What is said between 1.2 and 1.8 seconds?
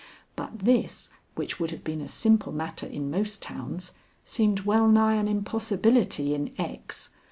which would